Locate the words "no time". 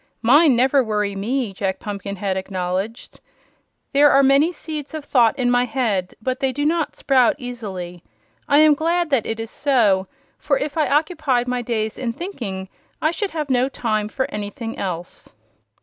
13.51-14.09